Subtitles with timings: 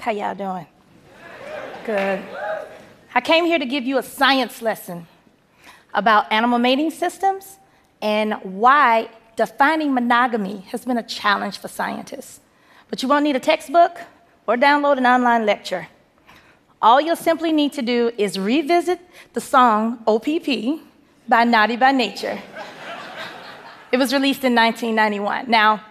[0.00, 0.66] How y'all doing?
[1.84, 2.22] Good.
[3.14, 5.06] I came here to give you a science lesson
[5.92, 7.58] about animal mating systems
[8.00, 12.40] and why defining monogamy has been a challenge for scientists.
[12.88, 13.98] But you won't need a textbook
[14.46, 15.88] or download an online lecture.
[16.80, 19.00] All you'll simply need to do is revisit
[19.34, 20.80] the song OPP
[21.28, 22.40] by Naughty by Nature.
[23.92, 25.50] it was released in 1991.
[25.50, 25.84] Now,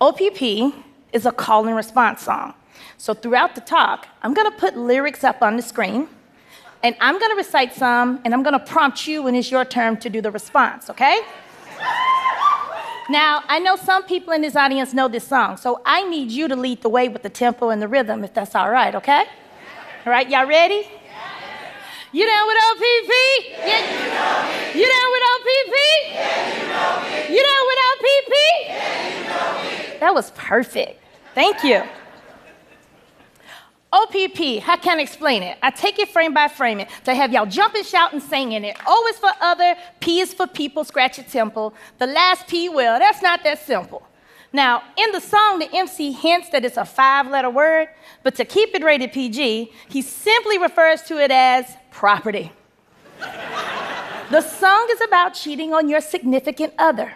[0.00, 0.74] OPP
[1.12, 2.54] is a call and response song.
[2.96, 6.08] So throughout the talk, I'm to put lyrics up on the screen,
[6.82, 10.10] and I'm to recite some, and I'm to prompt you when it's your turn to
[10.10, 11.20] do the response, okay?
[13.10, 16.46] Now, I know some people in this audience know this song, so I need you
[16.46, 19.24] to lead the way with the tempo and the rhythm, if that's all right, okay?
[20.04, 20.86] All right, y'all ready?
[22.10, 23.12] You down with OPP?
[23.66, 24.74] Yeah.
[24.74, 25.74] You down with OPP?
[27.30, 27.67] You down?
[30.08, 31.02] That was perfect.
[31.34, 31.82] Thank you.
[33.92, 35.58] OPP, how can't explain it?
[35.62, 38.74] I take it frame by frame it to have y'all jumping, shouting, singing it.
[38.86, 41.74] Oh, o is for other, P is for people, scratch your temple.
[41.98, 44.02] The last P, well, that's not that simple.
[44.50, 47.88] Now, in the song, the MC hints that it's a five letter word,
[48.22, 52.50] but to keep it rated PG, he simply refers to it as property.
[54.30, 57.12] the song is about cheating on your significant other.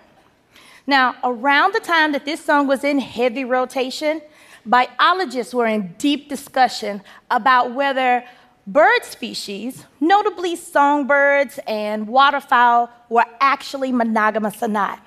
[0.87, 4.21] Now, around the time that this song was in heavy rotation,
[4.67, 8.25] biologists were in deep discussion about whether
[8.67, 15.01] bird species, notably songbirds and waterfowl, were actually monogamous or not.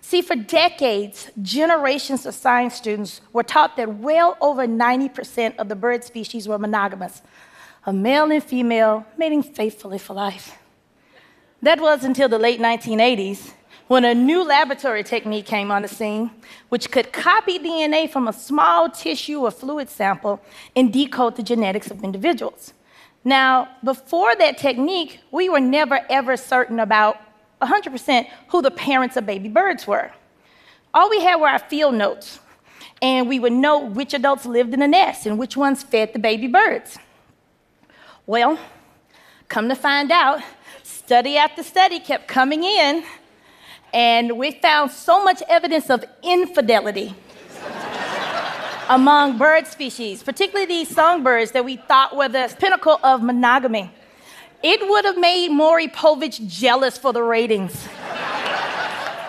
[0.00, 5.76] See, for decades, generations of science students were taught that well over 90% of the
[5.76, 7.22] bird species were monogamous,
[7.86, 10.58] a male and female mating faithfully for life.
[11.62, 13.52] That was until the late 1980s
[13.92, 16.30] when a new laboratory technique came on the scene,
[16.70, 20.40] which could copy DNA from a small tissue or fluid sample
[20.74, 22.72] and decode the genetics of individuals.
[23.22, 27.18] Now, before that technique, we were never ever certain about
[27.60, 30.10] 100% who the parents of baby birds were.
[30.94, 32.40] All we had were our field notes,
[33.02, 36.18] and we would know which adults lived in the nest and which ones fed the
[36.18, 36.98] baby birds.
[38.24, 38.58] Well,
[39.48, 40.40] come to find out,
[40.82, 43.04] study after study kept coming in
[43.92, 47.14] and we found so much evidence of infidelity
[48.88, 53.90] among bird species, particularly these songbirds that we thought were the pinnacle of monogamy.
[54.62, 57.88] It would have made Maury Povich jealous for the ratings.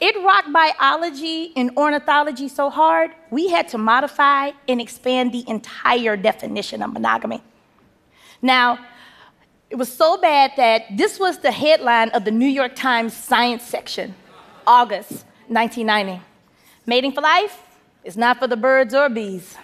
[0.00, 6.16] it rocked biology and ornithology so hard, we had to modify and expand the entire
[6.16, 7.42] definition of monogamy.
[8.42, 8.78] Now,
[9.70, 13.62] it was so bad that this was the headline of the New York Times science
[13.62, 14.14] section,
[14.66, 16.22] August 1990.
[16.86, 17.60] Mating for life
[18.02, 19.56] is not for the birds or bees.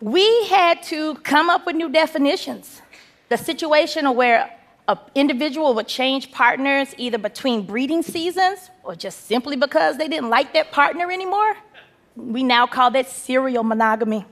[0.00, 2.82] we had to come up with new definitions.
[3.30, 4.48] The situation where
[4.86, 10.30] an individual would change partners either between breeding seasons or just simply because they didn't
[10.30, 11.56] like that partner anymore,
[12.14, 14.24] we now call that serial monogamy.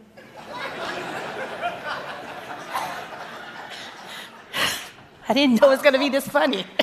[5.28, 6.64] I didn't know it was going to be this funny.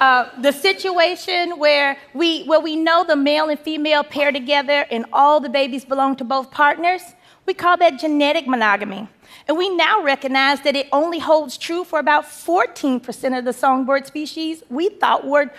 [0.00, 5.04] uh, the situation where we, where we know the male and female pair together and
[5.12, 7.02] all the babies belong to both partners,
[7.44, 9.06] we call that genetic monogamy.
[9.46, 14.06] And we now recognize that it only holds true for about 14% of the songbird
[14.06, 15.50] species we thought were,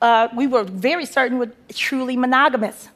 [0.00, 2.88] uh, we were very certain were truly monogamous.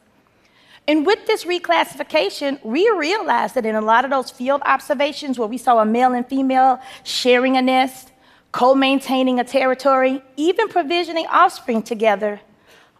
[0.87, 5.47] And with this reclassification, we realized that in a lot of those field observations where
[5.47, 8.11] we saw a male and female sharing a nest,
[8.53, 12.39] co maintaining a territory, even provisioning offspring together,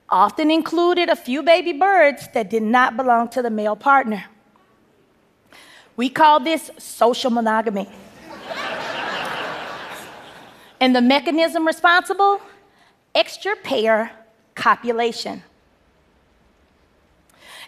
[0.10, 4.26] often included a few baby birds that did not belong to the male partner.
[5.96, 7.88] We call this social monogamy.
[10.82, 12.42] and the mechanism responsible?
[13.16, 14.12] Extra pair
[14.56, 15.42] copulation.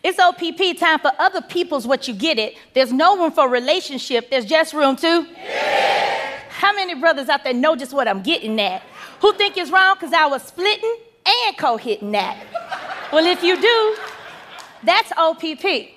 [0.03, 2.55] It's OPP time for other people's what you get it.
[2.73, 5.27] There's no room for relationship, there's just room to.
[5.31, 6.39] Yeah.
[6.49, 8.81] How many brothers out there know just what I'm getting at?
[9.21, 12.37] Who think it's wrong because I was splitting and co hitting that?
[13.11, 13.97] well, if you do,
[14.83, 15.91] that's OPP.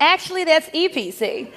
[0.00, 1.50] Actually, that's EPC,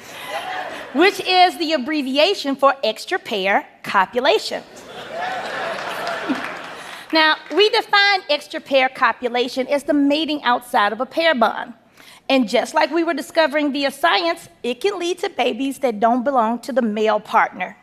[0.93, 4.63] which is the abbreviation for extra pair copulation.
[7.13, 11.73] Now, we define extra pair copulation as the mating outside of a pair bond.
[12.29, 16.23] And just like we were discovering via science, it can lead to babies that don't
[16.23, 17.75] belong to the male partner.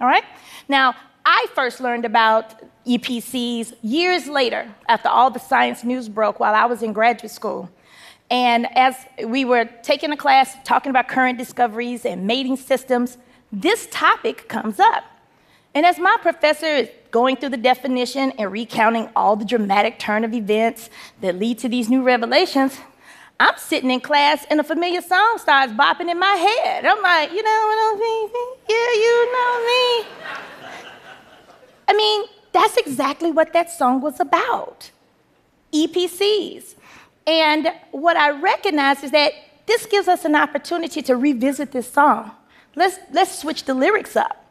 [0.00, 0.24] All right?
[0.68, 0.94] Now,
[1.24, 6.64] I first learned about EPCs years later, after all the science news broke while I
[6.64, 7.70] was in graduate school.
[8.28, 13.18] And as we were taking a class talking about current discoveries and mating systems,
[13.52, 15.04] this topic comes up.
[15.74, 20.24] And as my professor is going through the definition and recounting all the dramatic turn
[20.24, 20.90] of events
[21.20, 22.78] that lead to these new revelations,
[23.40, 26.84] I'm sitting in class and a familiar song starts bopping in my head.
[26.84, 28.28] I'm like, you know what I mean?
[28.68, 30.72] Yeah, you know me.
[31.88, 34.90] I mean, that's exactly what that song was about
[35.72, 36.74] EPCs.
[37.26, 39.32] And what I recognize is that
[39.66, 42.32] this gives us an opportunity to revisit this song.
[42.74, 44.41] Let's, let's switch the lyrics up.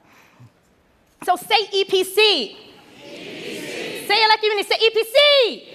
[1.23, 2.55] So say EPC.
[2.97, 4.07] EPC.
[4.07, 5.15] Say it like you mean to say EPC.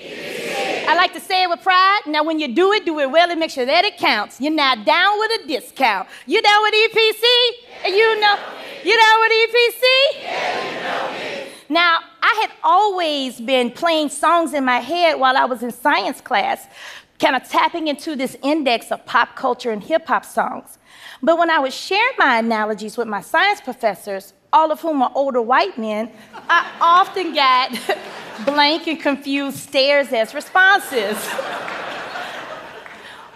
[0.03, 0.89] EPC.
[0.89, 2.01] I like to say it with pride.
[2.07, 4.41] Now, when you do it, do it well and make sure that it counts.
[4.41, 6.09] You're not down with a discount.
[6.27, 7.23] You down with EPC?
[7.83, 8.37] Yeah, you know.
[8.83, 9.83] You down with EPC?
[10.23, 11.27] Yeah, you know
[11.69, 16.21] now, I had always been playing songs in my head while I was in science
[16.21, 16.67] class,
[17.19, 20.79] kind of tapping into this index of pop culture and hip hop songs.
[21.23, 25.13] But when I would share my analogies with my science professors, all of whom are
[25.15, 26.11] older white men,
[26.49, 27.73] I often got
[28.45, 31.17] blank and confused stares as responses.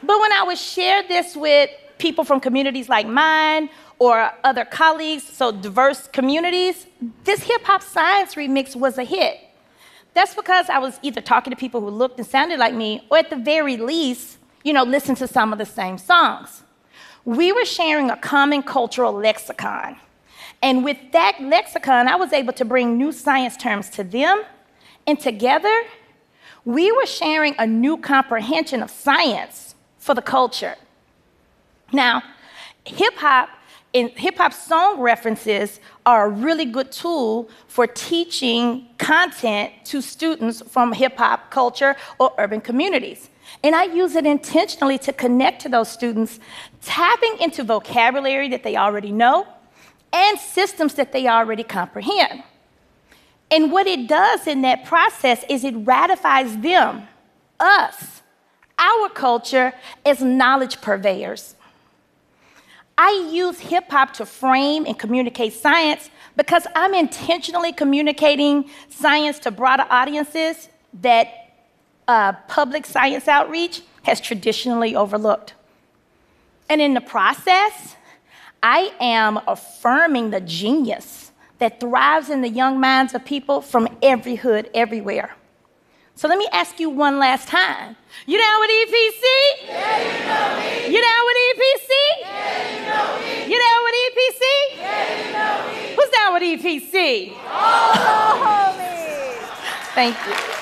[0.03, 3.69] but when I would share this with people from communities like mine
[3.99, 6.87] or other colleagues, so diverse communities,
[7.25, 9.39] this hip hop science remix was a hit.
[10.15, 13.19] That's because I was either talking to people who looked and sounded like me, or
[13.19, 16.63] at the very least, you know, listened to some of the same songs.
[17.25, 19.97] We were sharing a common cultural lexicon.
[20.63, 24.43] And with that lexicon, I was able to bring new science terms to them.
[25.07, 25.75] And together,
[26.65, 30.77] we were sharing a new comprehension of science for the culture.
[31.93, 32.23] Now,
[32.85, 33.49] hip hop
[33.93, 40.63] and hip hop song references are a really good tool for teaching content to students
[40.69, 43.31] from hip hop culture or urban communities.
[43.65, 46.39] And I use it intentionally to connect to those students,
[46.83, 49.47] tapping into vocabulary that they already know
[50.13, 52.43] and systems that they already comprehend.
[53.51, 57.09] And what it does in that process is it ratifies them,
[57.59, 58.23] us,
[58.79, 59.73] our culture,
[60.05, 61.57] as knowledge purveyors.
[62.97, 69.51] I use hip hop to frame and communicate science because I'm intentionally communicating science to
[69.51, 70.69] broader audiences
[71.01, 71.55] that
[72.07, 75.55] uh, public science outreach has traditionally overlooked.
[76.69, 77.97] And in the process,
[78.63, 84.37] I am affirming the genius that thrives in the young minds of people from every
[84.37, 85.37] hood, everywhere.
[86.15, 87.97] So let me ask you one last time.
[88.27, 89.23] You down with EPC?
[89.67, 90.95] Yeah, you know me.
[90.95, 91.91] You down with EPC?
[92.21, 93.53] Yeah, you know me.
[93.53, 94.43] You down with EPC?
[94.77, 95.95] Yeah, you know me.
[95.97, 97.33] Who's down with EPC?
[97.49, 97.99] All the
[98.45, 99.41] homies.
[99.95, 100.60] Thank you.